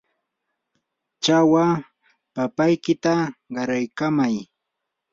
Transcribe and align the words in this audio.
chawa 1.23 1.65
papaykita 2.33 3.13
qaraykamay. 3.53 4.35